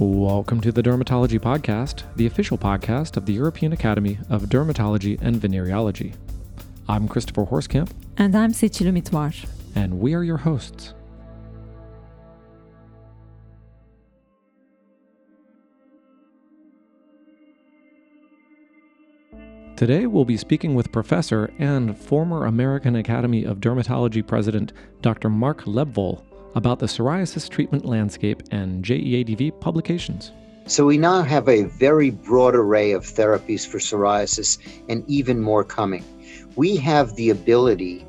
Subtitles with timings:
[0.00, 5.34] Welcome to the Dermatology Podcast, the official podcast of the European Academy of Dermatology and
[5.34, 6.14] Venereology.
[6.88, 7.90] I'm Christopher Horskamp.
[8.16, 9.34] And I'm Seçil Mitvar.
[9.74, 10.94] And we are your hosts.
[19.74, 24.72] Today, we'll be speaking with Professor and former American Academy of Dermatology President
[25.02, 25.28] Dr.
[25.28, 26.22] Mark Lebwohl
[26.54, 30.32] about the psoriasis treatment landscape and JEADV publications.
[30.66, 34.58] So, we now have a very broad array of therapies for psoriasis
[34.88, 36.04] and even more coming.
[36.56, 38.06] We have the ability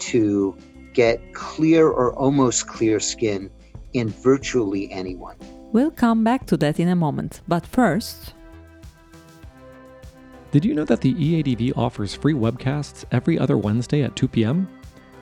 [0.00, 0.56] to
[0.92, 3.48] get clear or almost clear skin
[3.92, 5.36] in virtually anyone.
[5.72, 8.34] We'll come back to that in a moment, but first.
[10.50, 14.68] Did you know that the EADV offers free webcasts every other Wednesday at 2 p.m.?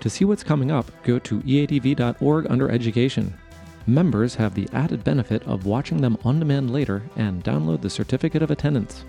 [0.01, 3.35] To see what's coming up, go to eadv.org under Education.
[3.87, 8.43] Members have the added benefit of watching them on demand later and download the certificate
[8.43, 9.05] of attendance.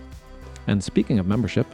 [0.67, 1.67] And speaking of membership,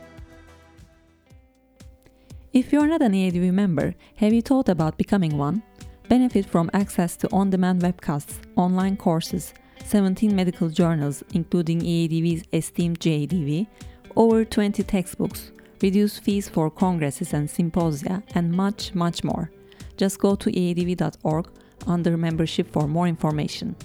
[2.51, 5.61] if you're not an EADV member, have you thought about becoming one?
[6.07, 12.99] Benefit from access to on demand webcasts, online courses, 17 medical journals, including EADV's esteemed
[12.99, 13.67] JEADV,
[14.15, 19.51] over 20 textbooks, reduce fees for congresses and symposia, and much, much more.
[19.97, 21.49] Just go to eadv.org
[21.87, 23.75] under membership for more information.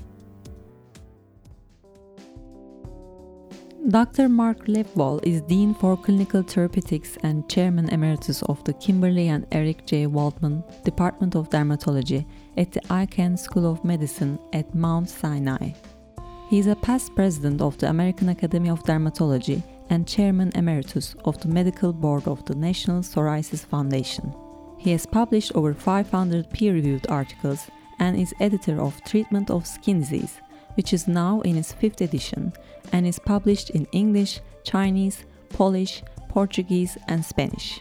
[3.88, 4.28] Dr.
[4.28, 9.86] Mark Lebwohl is Dean for Clinical Therapeutics and Chairman Emeritus of the Kimberly and Eric
[9.86, 10.06] J.
[10.06, 12.26] Waldman Department of Dermatology
[12.58, 15.72] at the Icahn School of Medicine at Mount Sinai.
[16.50, 21.38] He is a past president of the American Academy of Dermatology and Chairman Emeritus of
[21.42, 24.32] the Medical Board of the National Psoriasis Foundation.
[24.78, 30.00] He has published over 500 peer reviewed articles and is editor of Treatment of Skin
[30.00, 30.40] Disease,
[30.74, 32.52] which is now in its fifth edition
[32.92, 37.80] and is published in English, Chinese, Polish, Portuguese, and Spanish.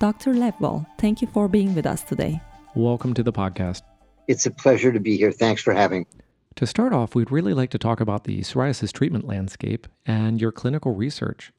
[0.00, 0.32] Dr.
[0.32, 2.40] Lebwohl, thank you for being with us today.
[2.74, 3.82] Welcome to the podcast.
[4.26, 5.30] It's a pleasure to be here.
[5.30, 6.21] Thanks for having me.
[6.56, 10.52] To start off, we'd really like to talk about the psoriasis treatment landscape and your
[10.52, 11.50] clinical research.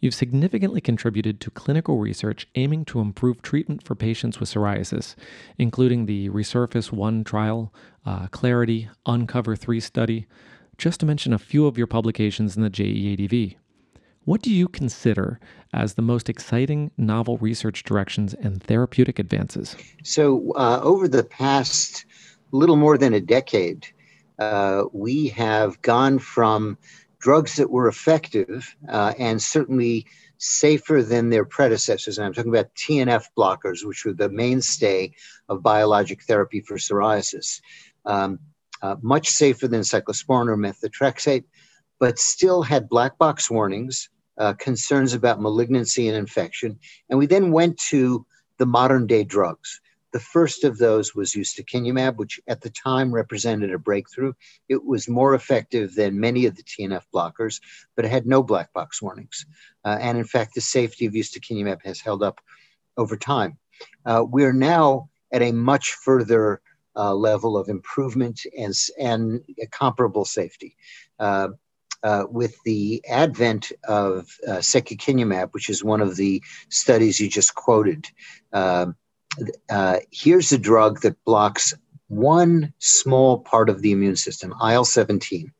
[0.00, 5.14] You've significantly contributed to clinical research aiming to improve treatment for patients with psoriasis,
[5.58, 7.72] including the Resurface 1 trial,
[8.04, 10.26] uh, Clarity, Uncover 3 study,
[10.76, 13.56] just to mention a few of your publications in the JEADV.
[14.24, 15.40] What do you consider
[15.72, 19.74] as the most exciting novel research directions and therapeutic advances?
[20.04, 22.04] So, uh, over the past
[22.52, 23.86] little more than a decade,
[24.38, 26.78] uh, we have gone from
[27.18, 30.06] drugs that were effective uh, and certainly
[30.38, 32.18] safer than their predecessors.
[32.18, 35.14] And I'm talking about TNF blockers, which were the mainstay
[35.48, 37.60] of biologic therapy for psoriasis.
[38.04, 38.40] Um,
[38.82, 41.44] uh, much safer than cyclosporin or methotrexate,
[42.00, 46.76] but still had black box warnings, uh, concerns about malignancy and infection.
[47.08, 48.26] And we then went to
[48.58, 49.80] the modern day drugs.
[50.12, 54.34] The first of those was ustekinumab, which at the time represented a breakthrough.
[54.68, 57.60] It was more effective than many of the TNF blockers,
[57.96, 59.46] but it had no black box warnings.
[59.84, 62.40] Uh, and in fact, the safety of ustekinumab has held up
[62.96, 63.58] over time.
[64.04, 66.60] Uh, we're now at a much further
[66.94, 69.40] uh, level of improvement and, and
[69.70, 70.76] comparable safety.
[71.18, 71.48] Uh,
[72.02, 77.54] uh, with the advent of uh, secukinumab, which is one of the studies you just
[77.54, 78.08] quoted,
[78.52, 78.86] uh,
[79.70, 81.74] uh, here's a drug that blocks
[82.08, 85.50] one small part of the immune system, IL 17.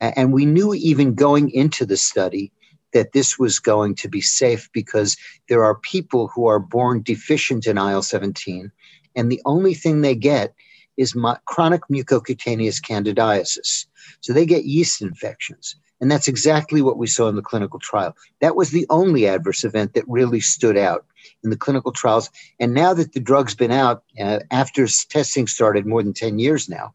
[0.00, 2.52] And we knew even going into the study
[2.92, 5.16] that this was going to be safe because
[5.48, 8.70] there are people who are born deficient in IL 17,
[9.14, 10.54] and the only thing they get
[10.96, 11.14] is
[11.44, 13.86] chronic mucocutaneous candidiasis.
[14.20, 15.76] So they get yeast infections.
[16.00, 18.14] And that's exactly what we saw in the clinical trial.
[18.40, 21.06] That was the only adverse event that really stood out
[21.42, 22.30] in the clinical trials.
[22.60, 26.68] And now that the drug's been out uh, after testing started more than 10 years
[26.68, 26.94] now,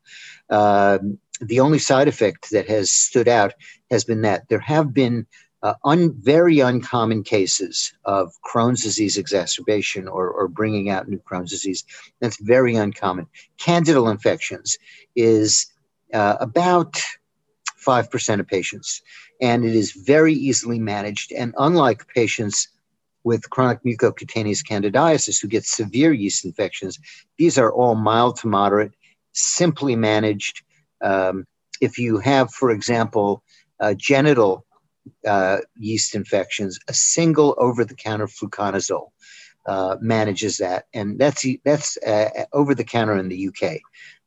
[0.50, 1.00] uh,
[1.40, 3.54] the only side effect that has stood out
[3.90, 5.26] has been that there have been
[5.64, 11.52] uh, un, very uncommon cases of Crohn's disease exacerbation or, or bringing out new Crohn's
[11.52, 11.84] disease.
[12.20, 13.28] That's very uncommon.
[13.58, 14.78] Candidal infections
[15.16, 15.68] is
[16.14, 17.00] uh, about
[17.86, 19.02] 5% of patients,
[19.40, 21.32] and it is very easily managed.
[21.32, 22.68] And unlike patients
[23.24, 27.00] with chronic mucocutaneous candidiasis who get severe yeast infections,
[27.38, 28.94] these are all mild to moderate,
[29.34, 30.64] simply managed.
[31.02, 31.46] Um,
[31.82, 33.44] if you have, for example,
[33.80, 34.66] uh, genital
[35.26, 39.10] uh, yeast infections, a single over-the-counter fluconazole
[39.66, 43.80] uh, manages that, and that's that's uh, over the counter in the UK.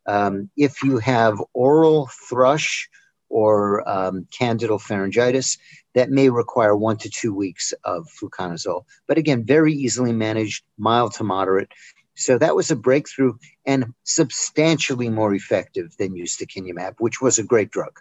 [0.06, 2.88] Um, if you have oral thrush
[3.28, 5.58] or um, candidal pharyngitis,
[5.94, 8.84] that may require one to two weeks of fluconazole.
[9.08, 11.72] But again, very easily managed, mild to moderate.
[12.14, 13.34] So that was a breakthrough
[13.66, 17.98] and substantially more effective than ustekinumab, which was a great drug.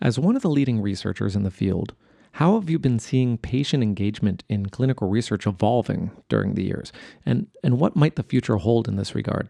[0.00, 1.94] As one of the leading researchers in the field,
[2.32, 6.92] how have you been seeing patient engagement in clinical research evolving during the years?
[7.24, 9.48] And, and what might the future hold in this regard?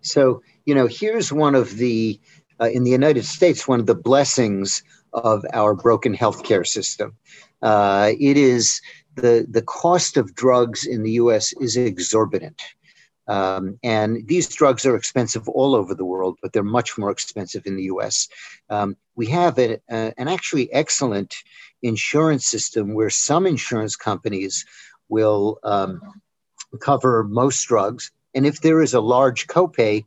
[0.00, 2.18] So, you know, here's one of the,
[2.60, 7.14] uh, in the United States, one of the blessings of our broken healthcare system.
[7.62, 8.80] Uh, it is
[9.14, 12.60] the, the cost of drugs in the US is exorbitant.
[13.28, 17.66] Um, and these drugs are expensive all over the world, but they're much more expensive
[17.66, 18.28] in the US.
[18.70, 21.34] Um, we have a, a, an actually excellent
[21.82, 24.64] insurance system where some insurance companies
[25.08, 26.00] will um,
[26.80, 28.10] cover most drugs.
[28.34, 30.04] And if there is a large copay,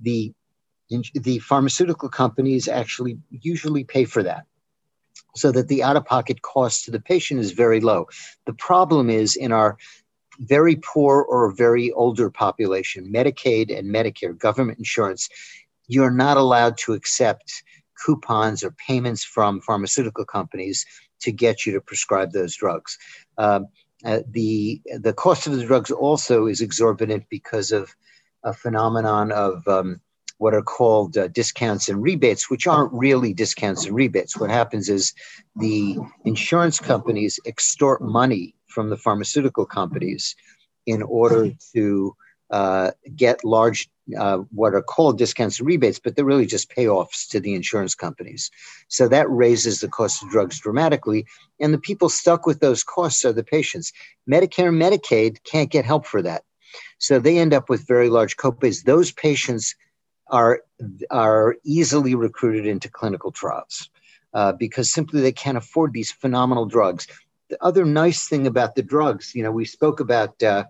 [0.00, 0.32] the,
[1.14, 4.46] the pharmaceutical companies actually usually pay for that
[5.34, 8.06] so that the out of pocket cost to the patient is very low.
[8.46, 9.78] The problem is in our
[10.38, 15.28] very poor or very older population, Medicaid and Medicare, government insurance,
[15.88, 17.62] you're not allowed to accept
[18.04, 20.84] coupons or payments from pharmaceutical companies
[21.20, 22.98] to get you to prescribe those drugs.
[23.38, 23.68] Um,
[24.04, 27.94] uh, the the cost of the drugs also is exorbitant because of
[28.42, 30.00] a phenomenon of um,
[30.38, 34.36] what are called uh, discounts and rebates, which aren't really discounts and rebates.
[34.36, 35.12] What happens is
[35.54, 40.34] the insurance companies extort money from the pharmaceutical companies
[40.86, 42.16] in order to
[42.50, 43.88] uh, get large,
[44.18, 47.94] uh, what are called discounts and rebates, but they're really just payoffs to the insurance
[47.94, 48.50] companies.
[48.88, 51.24] So that raises the cost of drugs dramatically.
[51.60, 53.92] And the people stuck with those costs are the patients.
[54.30, 56.42] Medicare and Medicaid can't get help for that.
[56.98, 58.84] So they end up with very large copays.
[58.84, 59.74] Those patients
[60.28, 60.60] are,
[61.10, 63.88] are easily recruited into clinical trials.
[64.34, 67.06] Uh, because simply they can't afford these phenomenal drugs
[67.52, 70.64] the other nice thing about the drugs, you know, we spoke about uh,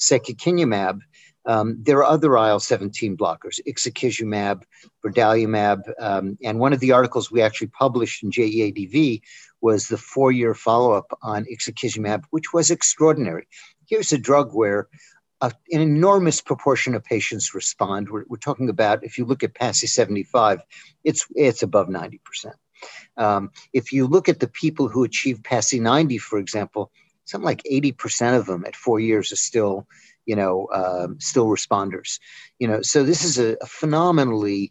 [0.00, 1.00] secukinumab.
[1.44, 4.62] Um, there are other IL 17 blockers, ixekizumab,
[5.04, 5.82] brodalumab.
[6.00, 9.20] Um, and one of the articles we actually published in JEADV
[9.60, 13.46] was the four year follow up on ixekizumab, which was extraordinary.
[13.86, 14.88] Here's a drug where
[15.42, 18.08] an enormous proportion of patients respond.
[18.08, 20.62] We're, we're, talking about, if you look at PASI 75,
[21.04, 22.18] it's, it's above 90%.
[23.16, 26.90] Um, if you look at the people who achieve PASI 90, for example,
[27.24, 29.86] something like 80% of them at four years are still,
[30.26, 32.18] you know, uh, still responders.
[32.58, 34.70] You know, so this is a, a phenomenally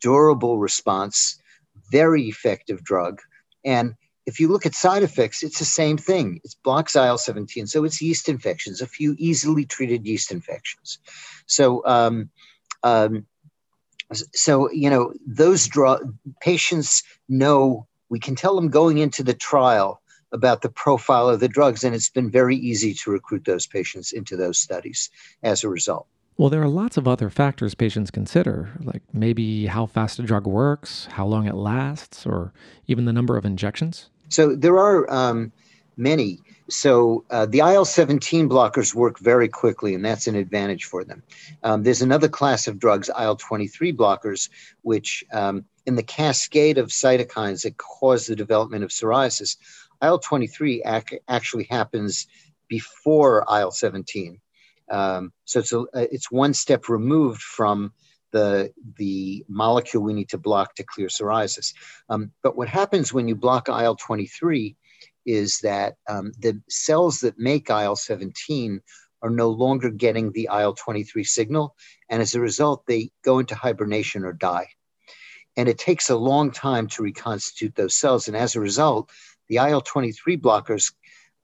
[0.00, 1.40] durable response,
[1.90, 3.20] very effective drug.
[3.64, 3.94] And
[4.26, 6.40] if you look at side effects, it's the same thing.
[6.44, 7.66] It's blocks IL 17.
[7.66, 10.98] So it's yeast infections, a few easily treated yeast infections.
[11.46, 12.30] So, um,
[12.82, 13.26] um,
[14.12, 15.98] so you know those draw
[16.40, 20.00] patients know we can tell them going into the trial
[20.32, 24.12] about the profile of the drugs and it's been very easy to recruit those patients
[24.12, 25.10] into those studies
[25.42, 26.06] as a result.
[26.36, 30.46] Well there are lots of other factors patients consider like maybe how fast a drug
[30.46, 32.52] works how long it lasts or
[32.86, 34.10] even the number of injections.
[34.28, 35.52] So there are um,
[35.96, 36.38] many
[36.70, 41.22] so uh, the IL 17 blockers work very quickly, and that's an advantage for them.
[41.62, 44.48] Um, there's another class of drugs, IL 23 blockers,
[44.82, 49.56] which um, in the cascade of cytokines that cause the development of psoriasis,
[50.02, 52.26] IL 23 ac- actually happens
[52.68, 54.40] before IL 17.
[54.90, 57.92] Um, so it's, a, it's one step removed from
[58.32, 61.74] the, the molecule we need to block to clear psoriasis.
[62.08, 64.76] Um, but what happens when you block IL 23
[65.26, 68.80] is that um, the cells that make IL 17
[69.22, 71.76] are no longer getting the IL 23 signal.
[72.08, 74.68] And as a result, they go into hibernation or die.
[75.56, 78.28] And it takes a long time to reconstitute those cells.
[78.28, 79.10] And as a result,
[79.48, 80.92] the IL 23 blockers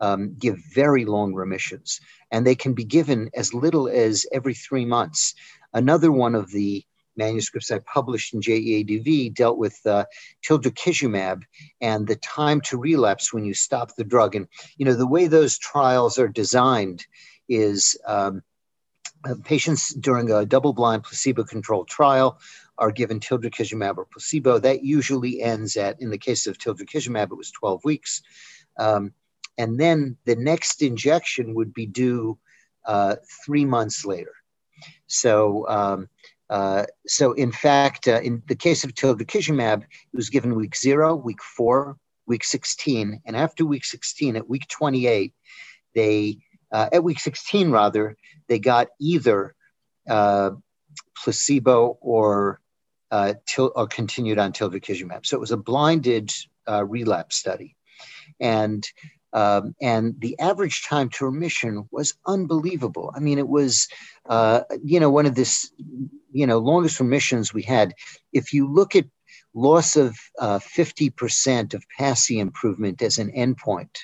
[0.00, 2.00] um, give very long remissions.
[2.30, 5.35] And they can be given as little as every three months.
[5.73, 6.85] Another one of the
[7.16, 10.04] manuscripts I published in JEADV dealt with uh,
[10.46, 11.42] tildrakizumab
[11.80, 14.35] and the time to relapse when you stop the drug.
[14.35, 17.06] And, you know, the way those trials are designed
[17.49, 18.42] is um,
[19.25, 22.38] uh, patients during a double blind placebo controlled trial
[22.78, 24.58] are given tildrakizumab or placebo.
[24.58, 28.23] That usually ends at, in the case of tildrakizumab, it was 12 weeks.
[28.78, 29.12] Um,
[29.58, 32.38] and then the next injection would be due
[32.85, 34.32] uh, three months later.
[35.06, 36.08] So um,
[36.48, 41.16] uh, so, in fact, uh, in the case of tildrakizumab, it was given week zero,
[41.16, 45.34] week four, week 16, and after week 16, at week 28,
[45.94, 46.38] they
[46.72, 48.16] uh, at week 16 rather,
[48.48, 49.54] they got either
[50.08, 50.50] uh,
[51.16, 52.60] placebo or
[53.10, 55.24] uh, til- or continued on tildrakizumab.
[55.24, 56.32] So it was a blinded
[56.68, 57.76] uh, relapse study,
[58.40, 58.86] and
[59.36, 63.12] um, and the average time to remission was unbelievable.
[63.14, 63.86] I mean, it was
[64.30, 65.70] uh, you know one of this
[66.32, 67.92] you know longest remissions we had.
[68.32, 69.04] If you look at
[69.54, 73.96] loss of uh, 50% of PASI improvement as an endpoint,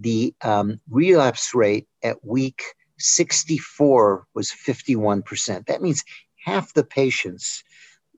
[0.00, 2.62] the um, relapse rate at week
[2.98, 5.66] 64 was 51%.
[5.66, 6.04] That means
[6.44, 7.62] half the patients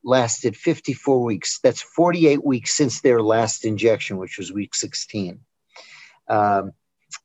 [0.05, 1.61] lasted 54 weeks.
[1.63, 5.41] That's 48 weeks since their last injection, which was week 16.
[6.31, 6.73] Um,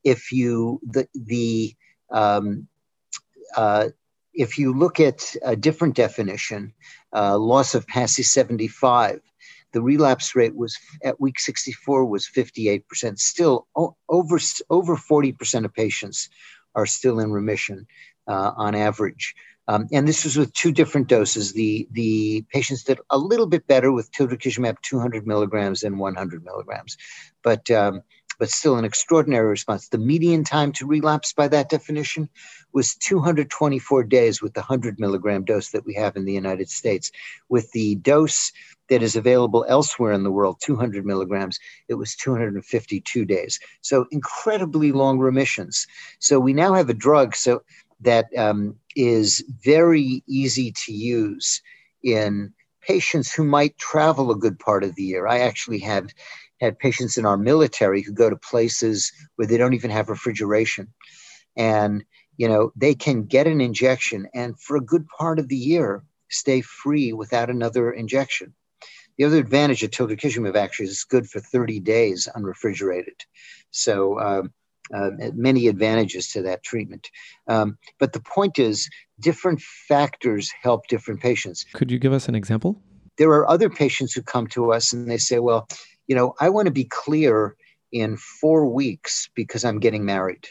[0.04, 1.74] if you the the
[2.10, 2.68] um,
[3.56, 3.88] uh,
[4.34, 6.72] if you look at a different definition,
[7.14, 9.20] uh, loss of PASI 75,
[9.72, 13.18] the relapse rate was at week 64 was 58%.
[13.18, 14.38] Still, o- over
[14.70, 16.28] over 40% of patients
[16.74, 17.86] are still in remission
[18.28, 19.34] uh, on average.
[19.68, 21.52] Um, and this was with two different doses.
[21.52, 26.96] The, the patients did a little bit better with tildrakizumab 200 milligrams and 100 milligrams,
[27.42, 28.02] but, um,
[28.38, 29.88] but still an extraordinary response.
[29.88, 32.28] The median time to relapse by that definition
[32.72, 37.10] was 224 days with the 100 milligram dose that we have in the United States.
[37.48, 38.52] With the dose
[38.88, 43.58] that is available elsewhere in the world, 200 milligrams, it was 252 days.
[43.80, 45.86] So incredibly long remissions.
[46.18, 47.62] So we now have a drug so
[48.00, 51.62] that um, is very easy to use
[52.02, 52.52] in
[52.86, 55.26] patients who might travel a good part of the year.
[55.26, 56.12] I actually had
[56.60, 60.92] had patients in our military who go to places where they don't even have refrigeration,
[61.56, 62.04] and
[62.36, 66.02] you know they can get an injection and for a good part of the year
[66.28, 68.54] stay free without another injection.
[69.18, 73.18] The other advantage of tildrakizumab actually is it's good for 30 days unrefrigerated.
[73.70, 74.52] So um,
[74.94, 77.10] uh, many advantages to that treatment.
[77.48, 78.88] Um, but the point is,
[79.20, 81.64] different factors help different patients.
[81.72, 82.80] Could you give us an example?
[83.18, 85.66] There are other patients who come to us and they say, well,
[86.06, 87.56] you know, I want to be clear
[87.92, 90.46] in four weeks because I'm getting married.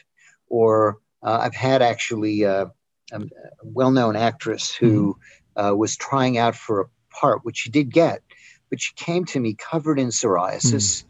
[0.47, 2.67] Or uh, I've had actually uh,
[3.11, 3.21] a
[3.63, 5.17] well known actress who
[5.57, 5.77] mm.
[5.77, 8.21] was trying out for a part, which she did get,
[8.69, 11.03] but she came to me covered in psoriasis.
[11.03, 11.05] Mm.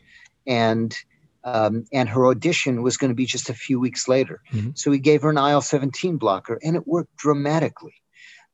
[0.48, 0.98] And
[1.46, 4.42] um, and her audition was going to be just a few weeks later.
[4.52, 4.72] Mm-hmm.
[4.74, 7.94] So we gave her an IL 17 blocker, and it worked dramatically.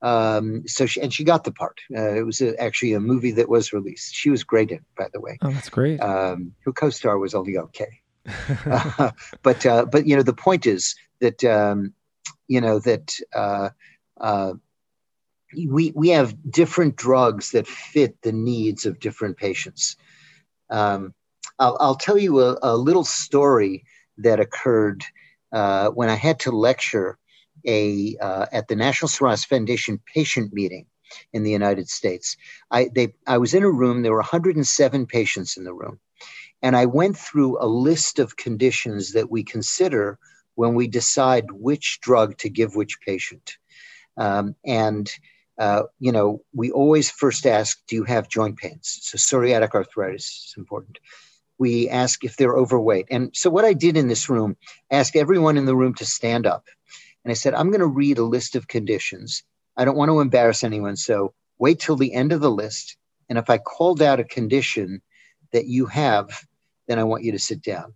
[0.01, 1.79] Um, so she, and she got the part.
[1.95, 4.15] Uh, it was a, actually a movie that was released.
[4.15, 5.37] She was great in, it, by the way.
[5.41, 5.99] Oh, that's great.
[5.99, 8.01] Um, her co-star was only okay,
[8.65, 9.11] uh,
[9.43, 11.93] but uh, but you know the point is that um,
[12.47, 13.69] you know that uh,
[14.19, 14.53] uh,
[15.55, 19.97] we we have different drugs that fit the needs of different patients.
[20.69, 21.13] Um,
[21.59, 23.83] I'll, I'll tell you a, a, little story
[24.17, 25.03] that occurred
[25.51, 27.17] uh, when I had to lecture
[27.65, 30.85] a uh, at the National Psoriasis Foundation patient meeting
[31.33, 32.35] in the United States.
[32.69, 34.01] I they I was in a room.
[34.01, 35.99] There were 107 patients in the room,
[36.61, 40.17] and I went through a list of conditions that we consider
[40.55, 43.57] when we decide which drug to give which patient.
[44.17, 45.11] Um, and
[45.57, 48.99] uh, you know, we always first ask, do you have joint pains?
[49.01, 50.97] So psoriatic arthritis is important
[51.61, 53.05] we ask if they're overweight.
[53.11, 54.57] And so what I did in this room,
[54.89, 56.65] ask everyone in the room to stand up.
[57.23, 59.43] And I said, I'm going to read a list of conditions.
[59.77, 60.95] I don't want to embarrass anyone.
[60.95, 62.97] So wait till the end of the list.
[63.29, 65.01] And if I called out a condition
[65.53, 66.45] that you have,
[66.87, 67.93] then I want you to sit down.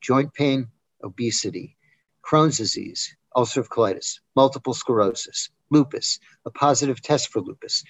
[0.00, 0.68] Joint pain,
[1.02, 1.76] obesity,
[2.22, 7.84] Crohn's disease, ulcerative colitis, multiple sclerosis, lupus, a positive test for lupus,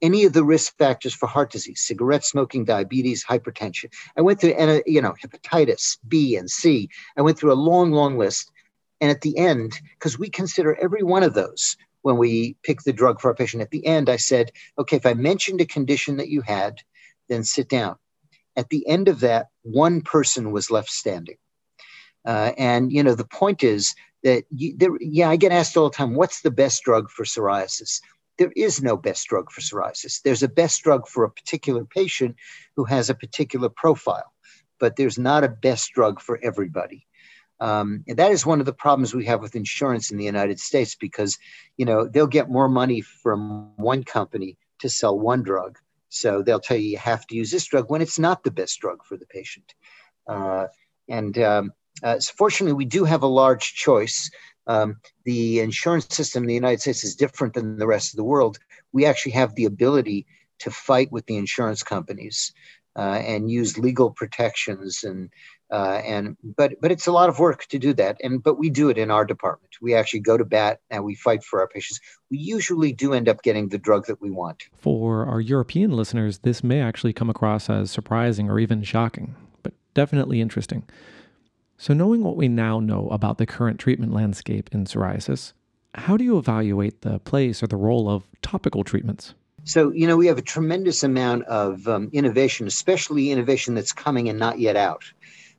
[0.00, 3.92] any of the risk factors for heart disease, cigarette smoking, diabetes, hypertension.
[4.16, 6.88] I went through, and uh, you know, hepatitis B and C.
[7.16, 8.50] I went through a long, long list.
[9.02, 12.92] And at the end, because we consider every one of those when we pick the
[12.92, 16.16] drug for our patient, at the end, I said, okay, if I mentioned a condition
[16.16, 16.78] that you had,
[17.28, 17.96] then sit down.
[18.56, 21.36] At the end of that, one person was left standing.
[22.24, 25.90] Uh, and you know, the point is that you, there, yeah, I get asked all
[25.90, 28.00] the time, what's the best drug for psoriasis?
[28.38, 30.22] there is no best drug for psoriasis.
[30.22, 32.36] There's a best drug for a particular patient
[32.76, 34.32] who has a particular profile,
[34.80, 37.06] but there's not a best drug for everybody.
[37.62, 40.58] Um, and that is one of the problems we have with insurance in the United
[40.58, 41.38] States because,
[41.76, 45.78] you know, they'll get more money from one company to sell one drug.
[46.08, 48.80] So they'll tell you you have to use this drug when it's not the best
[48.80, 49.74] drug for the patient.
[50.26, 50.66] Uh,
[51.08, 54.28] and um, uh, so fortunately, we do have a large choice.
[54.66, 58.24] Um, the insurance system in the United States is different than the rest of the
[58.24, 58.58] world.
[58.92, 60.26] We actually have the ability
[60.58, 62.52] to fight with the insurance companies
[62.96, 65.30] uh, and use legal protections and
[65.72, 68.68] Uh, and but but it's a lot of work to do that and but we
[68.68, 69.72] do it in our department.
[69.80, 71.98] We actually go to bat and we fight for our patients.
[72.30, 74.64] We usually do end up getting the drug that we want.
[74.76, 79.72] For our european listeners this may actually come across as surprising or even shocking but
[79.94, 80.84] definitely interesting.
[81.78, 85.54] So knowing what we now know about the current treatment landscape in psoriasis
[85.94, 89.34] how do you evaluate the place or the role of topical treatments?
[89.64, 94.28] So you know we have a tremendous amount of um, innovation especially innovation that's coming
[94.28, 95.04] and not yet out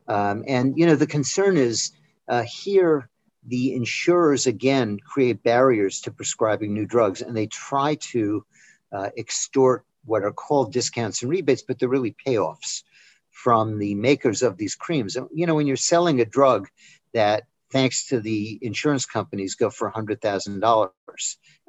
[0.08, 1.92] um, and you know the concern is
[2.28, 3.10] uh, here
[3.46, 8.46] the insurers again create barriers to prescribing new drugs, and they try to
[8.92, 12.84] uh, extort what are called discounts and rebates, but they're really payoffs
[13.32, 15.18] from the makers of these creams.
[15.34, 16.68] You know, when you're selling a drug
[17.14, 20.90] that, thanks to the insurance companies, go for $100,000,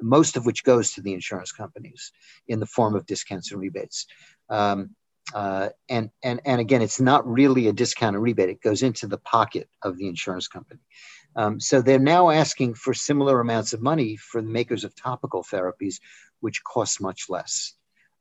[0.01, 2.11] most of which goes to the insurance companies
[2.47, 4.05] in the form of discounts and rebates.
[4.49, 4.91] Um,
[5.33, 9.07] uh, and and and again, it's not really a discount or rebate; it goes into
[9.07, 10.81] the pocket of the insurance company.
[11.35, 15.43] Um, so they're now asking for similar amounts of money for the makers of topical
[15.43, 15.99] therapies,
[16.39, 17.73] which cost much less.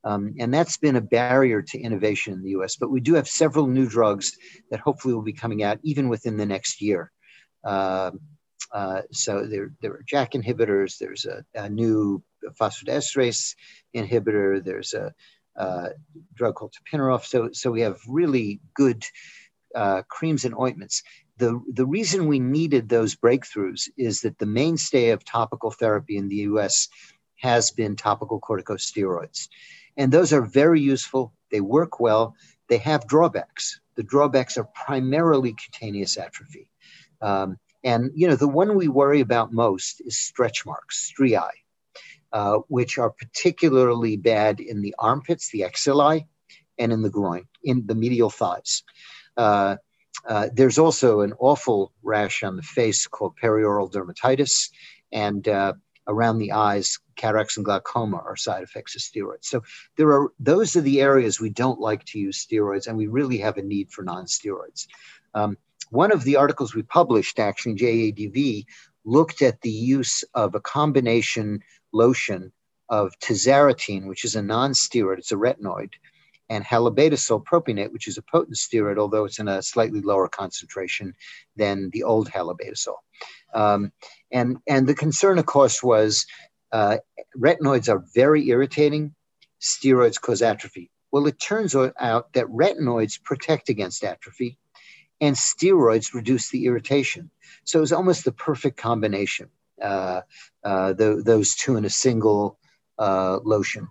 [0.02, 2.76] Um, and that's been a barrier to innovation in the US.
[2.76, 4.36] But we do have several new drugs
[4.70, 7.10] that hopefully will be coming out even within the next year.
[7.64, 8.10] Uh,
[8.72, 12.22] uh, so there, there are JAK inhibitors, there's a, a new
[12.60, 13.54] phosphodiesterase
[13.94, 15.14] inhibitor, there's a,
[15.56, 15.90] uh,
[16.34, 17.24] drug called tapinarof.
[17.24, 19.04] So, so we have really good
[19.74, 21.02] uh, creams and ointments.
[21.36, 26.28] The, the reason we needed those breakthroughs is that the mainstay of topical therapy in
[26.28, 26.88] the US
[27.40, 29.48] has been topical corticosteroids.
[29.96, 31.32] And those are very useful.
[31.50, 32.36] They work well.
[32.68, 33.80] They have drawbacks.
[33.96, 36.70] The drawbacks are primarily cutaneous atrophy.
[37.20, 41.63] Um, and you know the one we worry about most is stretch marks, striae.
[42.34, 46.26] Uh, which are particularly bad in the armpits, the axillae,
[46.80, 48.82] and in the groin, in the medial thighs.
[49.36, 49.76] Uh,
[50.28, 54.68] uh, there's also an awful rash on the face called perioral dermatitis,
[55.12, 55.74] and uh,
[56.08, 59.44] around the eyes, cataracts and glaucoma are side effects of steroids.
[59.44, 59.62] So
[59.96, 63.38] there are those are the areas we don't like to use steroids, and we really
[63.38, 64.88] have a need for non-steroids.
[65.34, 65.56] Um,
[65.90, 68.64] one of the articles we published, actually, JEADV,
[69.04, 71.60] looked at the use of a combination
[71.94, 72.52] lotion
[72.88, 75.90] of tazarotene, which is a non-steroid, it's a retinoid,
[76.50, 81.14] and halobetasol propionate, which is a potent steroid, although it's in a slightly lower concentration
[81.56, 82.96] than the old halobetasol.
[83.54, 83.92] Um,
[84.30, 86.26] and, and the concern, of course, was
[86.72, 86.98] uh,
[87.38, 89.14] retinoids are very irritating.
[89.60, 90.90] Steroids cause atrophy.
[91.10, 94.58] Well, it turns out that retinoids protect against atrophy
[95.20, 97.30] and steroids reduce the irritation.
[97.62, 102.58] So it was almost the perfect combination the, those two in a single
[102.98, 103.88] uh, lotion.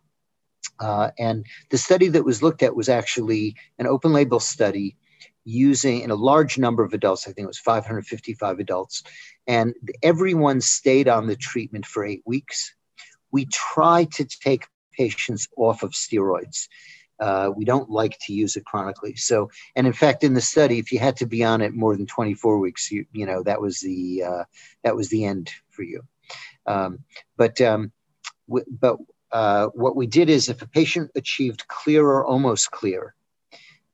[0.80, 4.98] Uh, and the study that was looked at was actually an open label study
[5.46, 7.28] using in a large number of adults.
[7.28, 9.04] I think it was 555 adults.
[9.48, 12.74] And everyone stayed on the treatment for eight weeks.
[13.32, 16.68] We try to take patients off of steroids.
[17.20, 19.16] Uh, we don't like to use it chronically.
[19.16, 21.96] So, and in fact, in the study, if you had to be on it more
[21.96, 24.44] than 24 weeks, you, you know that was the uh,
[24.84, 26.02] that was the end for you.
[26.66, 27.00] Um,
[27.38, 27.92] but um,
[28.48, 28.98] w- but
[29.32, 33.16] uh, what we did is, if a patient achieved clear or almost clear,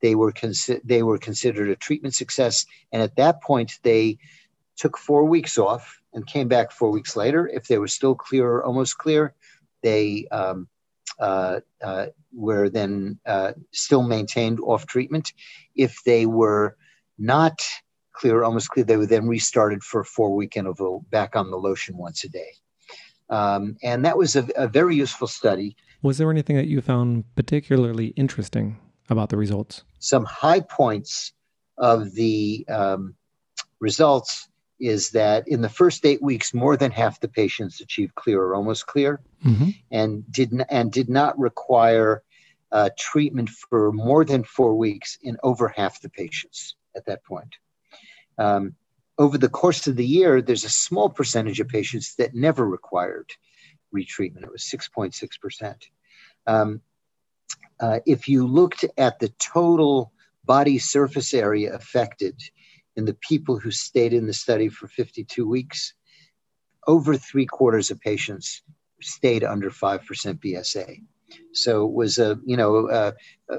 [0.02, 4.18] they were consi- they were considered a treatment success, and at that point, they
[4.76, 7.48] took four weeks off and came back four weeks later.
[7.48, 9.34] If they were still clear or almost clear,
[9.82, 10.68] they um,
[11.18, 15.32] uh, uh, were then uh, still maintained off treatment.
[15.74, 16.76] If they were
[17.18, 17.62] not
[18.12, 21.56] clear, almost clear, they were then restarted for a four week interval back on the
[21.56, 22.50] lotion once a day.
[23.28, 25.76] Um, and that was a, a, very useful study.
[26.02, 28.76] Was there anything that you found particularly interesting
[29.08, 29.84] about the results?
[30.00, 31.32] Some high points
[31.78, 33.14] of the um,
[33.78, 34.48] results
[34.80, 38.54] is that in the first eight weeks, more than half the patients achieved clear or
[38.54, 39.70] almost clear, mm-hmm.
[39.90, 42.22] and did n- and did not require
[42.72, 47.54] uh, treatment for more than four weeks in over half the patients at that point.
[48.40, 48.74] Um,
[49.18, 53.30] over the course of the year, there's a small percentage of patients that never required
[53.94, 54.44] retreatment.
[54.44, 55.74] It was 6.6%.
[56.46, 56.80] Um,
[57.78, 60.12] uh, if you looked at the total
[60.46, 62.40] body surface area affected
[62.96, 65.92] in the people who stayed in the study for 52 weeks,
[66.86, 68.62] over three quarters of patients
[69.02, 70.00] stayed under 5%
[70.40, 71.02] BSA.
[71.52, 73.14] So it was a you know a,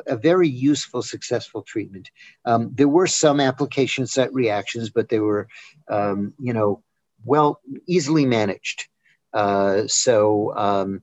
[0.08, 2.10] a very useful, successful treatment.
[2.46, 5.48] Um, there were some application site reactions, but they were
[5.90, 6.84] um, you know
[7.26, 8.88] well easily managed.
[9.34, 11.02] Uh, so um,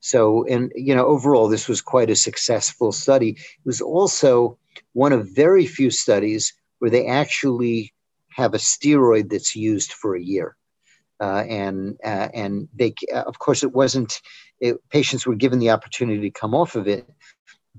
[0.00, 3.30] so and you know overall this was quite a successful study.
[3.30, 4.58] It was also
[4.92, 7.92] one of very few studies where they actually
[8.30, 10.56] have a steroid that's used for a year.
[11.20, 14.22] Uh, and uh, and they of course it wasn't
[14.58, 17.06] it, patients were given the opportunity to come off of it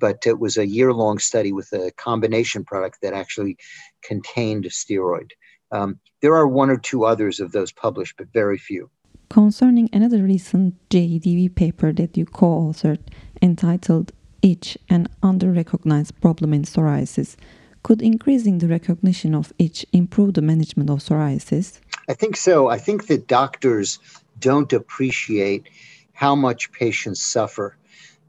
[0.01, 3.57] but it was a year long study with a combination product that actually
[4.03, 5.31] contained a steroid.
[5.71, 8.89] Um, there are one or two others of those published but very few.
[9.29, 12.99] Concerning another recent JEADV paper that you co-authored
[13.41, 17.35] entitled itch an under-recognized problem in psoriasis
[17.83, 21.79] could increasing the recognition of itch improve the management of psoriasis
[22.11, 22.67] I think so.
[22.67, 23.97] I think that doctors
[24.37, 25.69] don't appreciate
[26.11, 27.77] how much patients suffer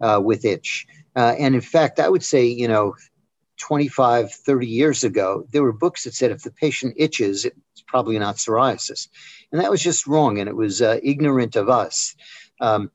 [0.00, 0.86] uh, with itch.
[1.16, 2.94] Uh, and in fact, I would say, you know,
[3.58, 8.16] 25, 30 years ago, there were books that said if the patient itches, it's probably
[8.20, 9.08] not psoriasis.
[9.50, 10.38] And that was just wrong.
[10.38, 12.14] And it was uh, ignorant of us.
[12.60, 12.88] Um,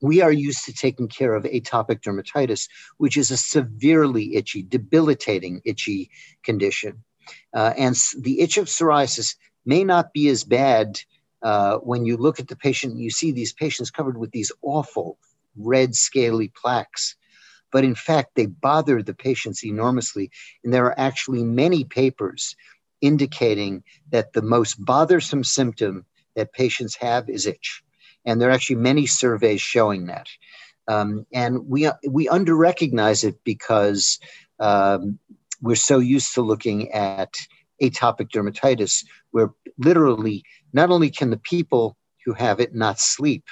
[0.00, 5.60] we are used to taking care of atopic dermatitis, which is a severely itchy, debilitating
[5.66, 6.08] itchy
[6.42, 7.04] condition.
[7.52, 9.34] Uh, and the itch of psoriasis
[9.64, 11.00] may not be as bad
[11.42, 12.98] uh, when you look at the patient.
[12.98, 15.18] You see these patients covered with these awful
[15.56, 17.16] red scaly plaques.
[17.70, 20.30] But in fact, they bother the patients enormously.
[20.62, 22.56] And there are actually many papers
[23.00, 27.82] indicating that the most bothersome symptom that patients have is itch.
[28.24, 30.28] And there are actually many surveys showing that.
[30.88, 34.18] Um, and we, we under recognize it because
[34.60, 35.18] um,
[35.60, 37.34] we're so used to looking at
[37.82, 43.44] atopic dermatitis, where literally not only can the people who have it not sleep,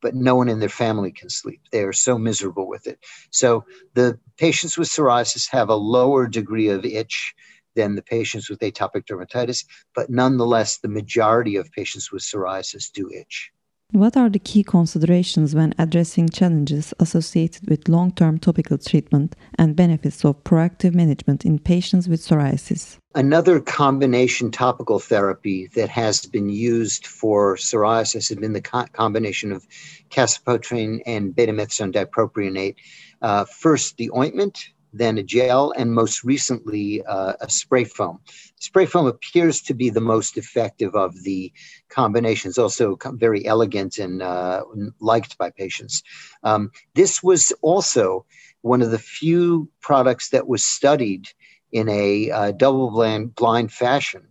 [0.00, 1.60] but no one in their family can sleep.
[1.72, 2.98] They are so miserable with it.
[3.30, 3.64] So
[3.94, 7.34] the patients with psoriasis have a lower degree of itch
[7.74, 9.64] than the patients with atopic dermatitis,
[9.94, 13.52] but nonetheless, the majority of patients with psoriasis do itch.
[13.92, 19.74] What are the key considerations when addressing challenges associated with long term topical treatment and
[19.74, 22.98] benefits of proactive management in patients with psoriasis?
[23.14, 29.52] Another combination topical therapy that has been used for psoriasis has been the co- combination
[29.52, 29.66] of
[30.10, 32.74] calcipotriene and betamethasone dipropionate.
[33.22, 38.20] Uh, first, the ointment, then a gel, and most recently uh, a spray foam.
[38.60, 41.52] Spray foam appears to be the most effective of the
[41.88, 44.64] combinations, also very elegant and uh,
[45.00, 46.02] liked by patients.
[46.42, 48.26] Um, this was also
[48.62, 51.28] one of the few products that was studied
[51.70, 54.26] in a uh, double blind, blind fashion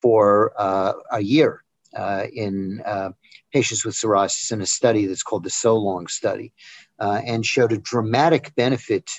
[0.00, 1.64] for uh, a year
[1.96, 3.10] uh, in uh,
[3.52, 6.52] patients with psoriasis in a study that's called the So Long study.
[7.00, 9.10] and showed a dramatic benefit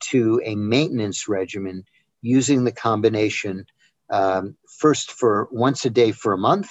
[0.00, 1.84] to a maintenance regimen
[2.22, 3.66] using the combination
[4.10, 6.70] um, first for once a day for a month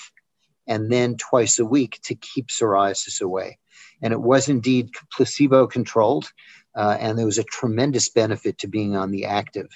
[0.67, 3.57] and then twice a week to keep psoriasis away.
[4.01, 6.31] And it was indeed placebo controlled,
[6.75, 9.69] uh, and there was a tremendous benefit to being on the active.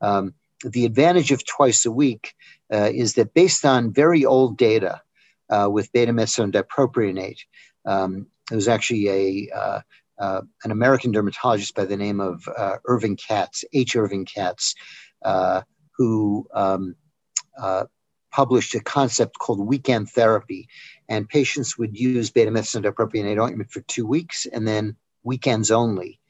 [0.00, 2.34] Um, the advantage of twice a week
[2.72, 5.00] uh, is that based on very old data
[5.50, 7.40] uh, with betamethasone dipropionate,
[7.84, 9.80] um, there was actually a uh,
[10.18, 13.96] uh, an American dermatologist by the name of uh, Irving Katz, H.
[13.96, 14.74] Irving Katz,
[15.96, 16.96] who um,
[17.60, 17.84] uh,
[18.32, 20.68] published a concept called weekend therapy.
[21.08, 26.20] And patients would use betamethasone dipropionate ointment for two weeks and then weekends only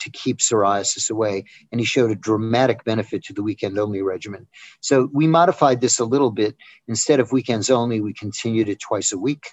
[0.00, 1.44] to keep psoriasis away.
[1.72, 4.46] And he showed a dramatic benefit to the weekend only regimen.
[4.80, 6.56] So we modified this a little bit.
[6.88, 9.46] Instead of weekends only, we continued it twice a week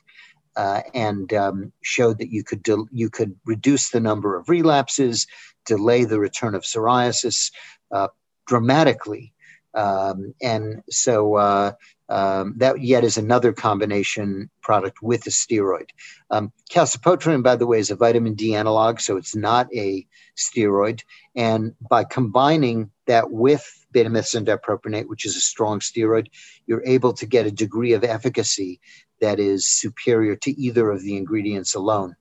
[0.56, 5.28] uh, and um, showed that you could you could reduce the number of relapses,
[5.66, 7.52] delay the return of psoriasis
[7.92, 8.08] uh,
[8.52, 9.32] dramatically,
[9.74, 11.72] um, and so uh,
[12.10, 15.90] um, that yet is another combination product with a steroid.
[16.30, 21.00] Um, calcipotriene, by the way, is a vitamin D analog, so it's not a steroid.
[21.34, 26.28] And by combining that with betamethasone dipropionate, which is a strong steroid,
[26.68, 28.82] you're able to get a degree of efficacy
[29.22, 32.18] that is superior to either of the ingredients alone.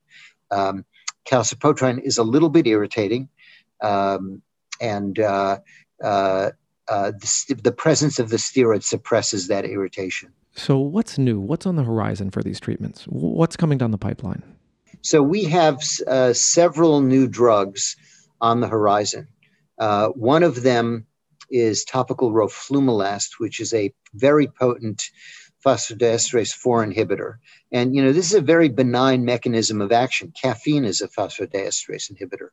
[0.53, 0.85] Um,
[1.29, 3.29] calcipotriene is a little bit irritating,
[3.83, 4.43] um,
[4.81, 5.59] and uh,
[6.03, 6.51] uh,
[6.89, 10.33] uh, the, the, presence of the steroid suppresses that irritation.
[10.57, 11.39] So, what's new?
[11.39, 13.05] What's on the horizon for these treatments?
[13.05, 14.43] What's coming down the pipeline?
[15.03, 17.97] So, we have uh, several new drugs
[18.41, 19.29] on the horizon.
[19.79, 21.07] Uh, one of them
[21.51, 25.11] is topical roflumilast, which is a very potent
[25.65, 27.35] phosphodiesterase 4 inhibitor.
[27.71, 30.33] And, you know, this is a very benign mechanism of action.
[30.41, 32.49] Caffeine is a phosphodiesterase inhibitor.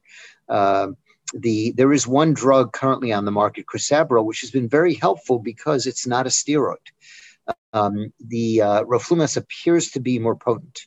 [0.50, 0.90] Uh,
[1.34, 5.40] the, there is one drug currently on the market, crisaborole, which has been very helpful
[5.40, 6.76] because it's not a steroid.
[7.74, 10.80] Um, the uh, roflumilast appears to be more potent.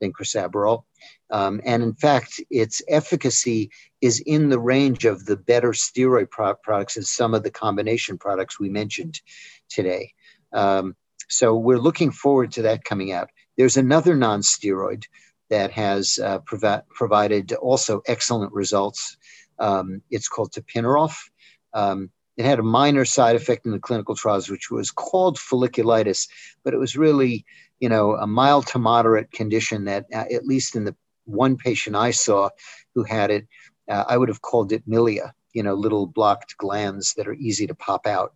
[0.00, 0.84] than crisaborole.
[1.30, 6.54] Um, and in fact, its efficacy is in the range of the better steroid pro-
[6.54, 9.20] products and some of the combination products we mentioned
[9.68, 10.12] today.
[10.52, 10.94] Um,
[11.28, 13.30] so we're looking forward to that coming out.
[13.56, 15.04] There's another non-steroid
[15.50, 19.16] that has uh, provi- provided also excellent results.
[19.58, 21.16] Um, it's called tapinarof.
[21.72, 26.28] Um, it had a minor side effect in the clinical trials, which was called folliculitis,
[26.64, 27.46] but it was really,
[27.80, 31.96] you know, a mild to moderate condition that, uh, at least in the one patient
[31.96, 32.50] I saw
[32.94, 33.46] who had it,
[33.88, 37.66] uh, I would have called it milia, you know, little blocked glands that are easy
[37.66, 38.34] to pop out.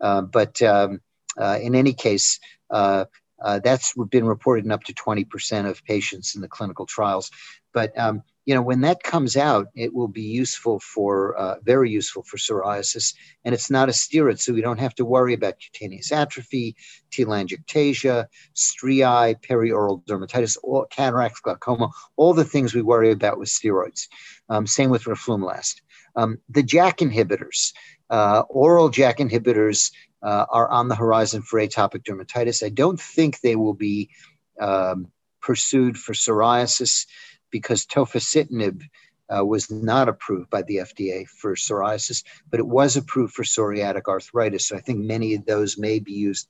[0.00, 1.00] Uh, but um,
[1.38, 2.38] uh, in any case,
[2.70, 3.04] uh,
[3.42, 7.30] uh, that's been reported in up to 20% of patients in the clinical trials.
[7.72, 11.90] But um, you know, when that comes out, it will be useful for uh, very
[11.90, 15.60] useful for psoriasis, and it's not a steroid, so we don't have to worry about
[15.60, 16.74] cutaneous atrophy,
[17.10, 24.08] telangiectasia, striae, perioral dermatitis, all, cataracts, glaucoma, all the things we worry about with steroids.
[24.48, 25.82] Um, same with roflumilast.
[26.16, 27.72] Um, the JAK inhibitors,
[28.08, 32.64] uh, oral JAK inhibitors uh, are on the horizon for atopic dermatitis.
[32.64, 34.10] I don't think they will be
[34.60, 35.08] um,
[35.40, 37.06] pursued for psoriasis
[37.50, 38.82] because tofacitinib
[39.30, 44.06] uh, was not approved by the FDA for psoriasis, but it was approved for psoriatic
[44.08, 44.68] arthritis.
[44.68, 46.48] So I think many of those may be used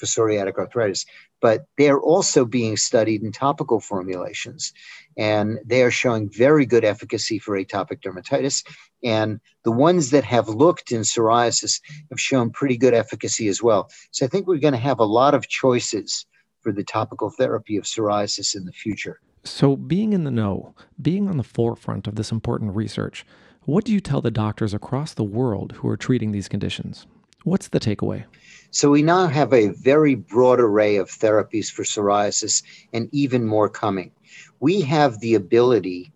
[0.00, 1.04] for psoriatic arthritis.
[1.40, 4.72] But they're also being studied in topical formulations,
[5.16, 8.62] and they are showing very good efficacy for atopic dermatitis.
[9.02, 13.88] And the ones that have looked in psoriasis have shown pretty good efficacy as well.
[14.10, 16.26] So I think we're going to have a lot of choices
[16.60, 19.20] for the topical therapy of psoriasis in the future.
[19.42, 23.24] So, being in the know, being on the forefront of this important research,
[23.62, 27.06] what do you tell the doctors across the world who are treating these conditions?
[27.44, 28.24] What's the takeaway?
[28.70, 33.70] So, we now have a very broad array of therapies for psoriasis and even more
[33.70, 34.12] coming.
[34.60, 36.12] We have the ability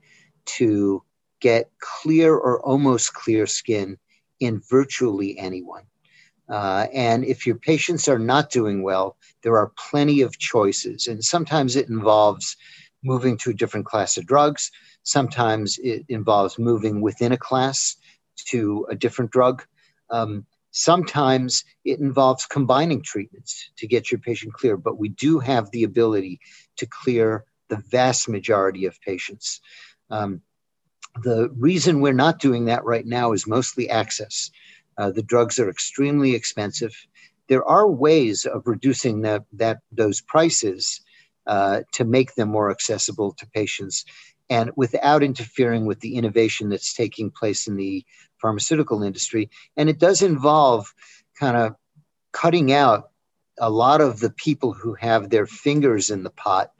[0.56, 1.02] to
[1.40, 3.96] get clear or almost clear skin
[4.40, 5.84] in virtually anyone.
[6.48, 11.06] Uh, and if your patients are not doing well, there are plenty of choices.
[11.06, 12.56] And sometimes it involves
[13.04, 14.70] moving to a different class of drugs.
[15.02, 17.96] Sometimes it involves moving within a class
[18.46, 19.64] to a different drug.
[20.10, 25.70] Um, sometimes it involves combining treatments to get your patient clear, but we do have
[25.70, 26.40] the ability
[26.78, 29.60] to clear the vast majority of patients.
[30.10, 30.42] Um,
[31.22, 34.50] the reason we're not doing that right now is mostly access.
[34.98, 36.94] Uh, the drugs are extremely expensive.
[37.48, 41.00] There are ways of reducing that, that those prices
[41.46, 44.04] uh, to make them more accessible to patients
[44.50, 48.04] and without interfering with the innovation that's taking place in the
[48.38, 49.50] pharmaceutical industry.
[49.76, 50.92] And it does involve
[51.38, 51.74] kind of
[52.32, 53.10] cutting out
[53.58, 56.72] a lot of the people who have their fingers in the pot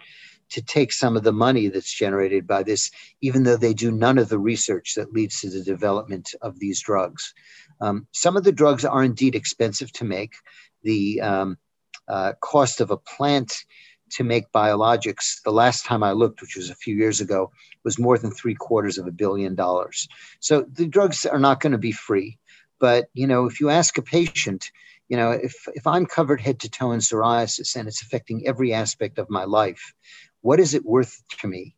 [0.51, 4.19] to take some of the money that's generated by this, even though they do none
[4.19, 7.33] of the research that leads to the development of these drugs.
[7.81, 10.35] Um, some of the drugs are indeed expensive to make.
[10.83, 11.59] The um,
[12.07, 13.65] uh, cost of a plant
[14.11, 17.51] to make biologics, the last time I looked, which was a few years ago,
[17.85, 20.09] was more than three quarters of a billion dollars.
[20.41, 22.39] So the drugs are not going to be free.
[22.81, 24.71] But you know, if you ask a patient,
[25.09, 28.73] you know, if if I'm covered head to toe in psoriasis and it's affecting every
[28.73, 29.95] aspect of my life,
[30.41, 31.77] what is it worth to me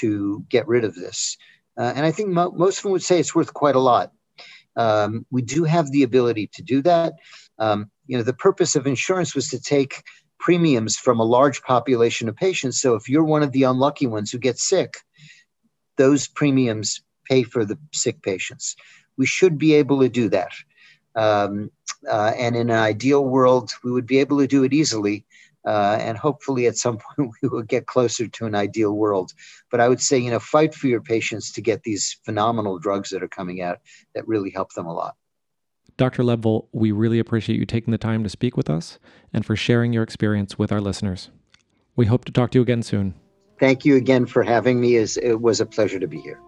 [0.00, 1.36] to get rid of this?
[1.76, 4.12] Uh, and I think mo- most of them would say it's worth quite a lot.
[4.76, 7.14] Um, we do have the ability to do that.
[7.58, 10.02] Um, you know, the purpose of insurance was to take
[10.38, 12.80] premiums from a large population of patients.
[12.80, 14.94] So if you're one of the unlucky ones who get sick,
[15.96, 18.76] those premiums pay for the sick patients.
[19.16, 20.52] We should be able to do that.
[21.14, 21.70] Um,
[22.08, 25.26] uh, and in an ideal world, we would be able to do it easily.
[25.66, 29.32] Uh, and hopefully at some point we will get closer to an ideal world.
[29.70, 33.10] But I would say, you know, fight for your patients to get these phenomenal drugs
[33.10, 33.80] that are coming out
[34.14, 35.16] that really help them a lot.
[35.98, 36.22] Dr.
[36.22, 39.00] Lebwohl, we really appreciate you taking the time to speak with us
[39.32, 41.30] and for sharing your experience with our listeners.
[41.96, 43.14] We hope to talk to you again soon.
[43.58, 44.94] Thank you again for having me.
[44.94, 46.38] It was a pleasure to be here.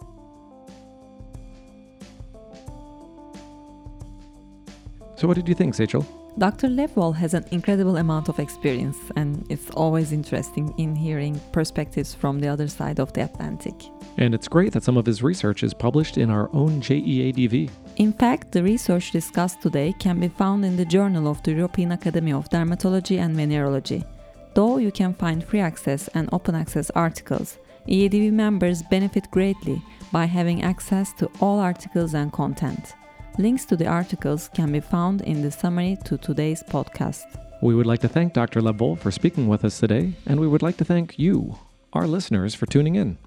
[5.17, 6.07] So, what did you think, Sachel?
[6.39, 6.69] Dr.
[6.69, 12.39] Lebwohl has an incredible amount of experience, and it's always interesting in hearing perspectives from
[12.39, 13.75] the other side of the Atlantic.
[14.17, 17.69] And it's great that some of his research is published in our own JEADV.
[18.01, 21.93] In fact, the research discussed today can be found in the Journal of the European
[21.93, 24.07] Academy of Dermatology and Venereology.
[24.55, 29.83] Though you can find free access and open access articles, EADV members benefit greatly
[30.13, 32.95] by having access to all articles and content.
[33.37, 37.27] Links to the articles can be found in the summary to today's podcast.
[37.61, 38.63] We would like to thank Dr.
[38.63, 41.59] Lebwohl for speaking with us today, and we would like to thank you,
[41.93, 43.19] our listeners for tuning in.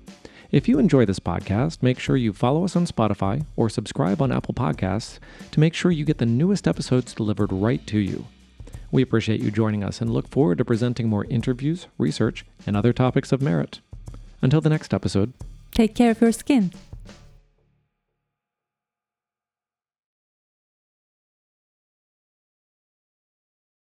[0.53, 4.31] If you enjoy this podcast, make sure you follow us on Spotify or subscribe on
[4.31, 5.17] Apple Podcasts
[5.49, 8.27] to make sure you get the newest episodes delivered right to you.
[8.91, 12.93] We appreciate you joining us and look forward to presenting more interviews, research, and other
[12.93, 13.79] topics of merit.
[14.43, 15.33] Until the next episode,
[15.71, 16.71] Take care of your skin.